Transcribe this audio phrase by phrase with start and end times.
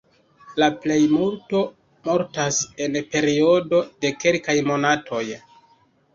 [0.61, 1.61] La plejmulto
[2.07, 5.25] mortas en periodo de kelkaj monatoj.